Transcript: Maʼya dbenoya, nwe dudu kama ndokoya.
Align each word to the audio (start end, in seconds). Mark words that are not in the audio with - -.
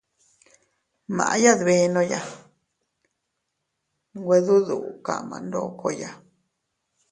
Maʼya 1.15 1.51
dbenoya, 1.59 2.19
nwe 4.19 4.37
dudu 4.45 4.77
kama 5.05 5.35
ndokoya. 5.45 6.09